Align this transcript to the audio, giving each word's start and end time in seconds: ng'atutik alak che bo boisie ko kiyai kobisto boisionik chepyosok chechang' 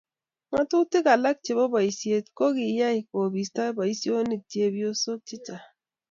ng'atutik 0.51 1.05
alak 1.13 1.37
che 1.43 1.51
bo 1.57 1.65
boisie 1.73 2.17
ko 2.37 2.45
kiyai 2.55 2.99
kobisto 3.11 3.61
boisionik 3.77 4.41
chepyosok 4.51 5.19
chechang' 5.27 5.65